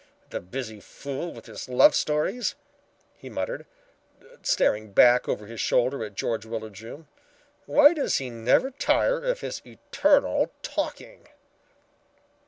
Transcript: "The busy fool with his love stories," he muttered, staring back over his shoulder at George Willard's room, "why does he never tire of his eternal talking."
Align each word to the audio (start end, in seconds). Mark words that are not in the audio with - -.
"The 0.31 0.39
busy 0.39 0.79
fool 0.79 1.31
with 1.31 1.45
his 1.45 1.69
love 1.69 1.93
stories," 1.93 2.55
he 3.15 3.29
muttered, 3.29 3.67
staring 4.41 4.93
back 4.93 5.29
over 5.29 5.45
his 5.45 5.61
shoulder 5.61 6.03
at 6.03 6.15
George 6.15 6.43
Willard's 6.43 6.81
room, 6.81 7.07
"why 7.67 7.93
does 7.93 8.17
he 8.17 8.31
never 8.31 8.71
tire 8.71 9.19
of 9.23 9.41
his 9.41 9.61
eternal 9.63 10.51
talking." 10.63 11.27